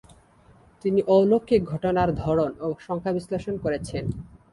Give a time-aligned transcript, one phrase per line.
[0.85, 4.03] তিনি অলৌকিক ঘটনার ধরন ও সংখ্যা বিশ্লেষণ করেছেন।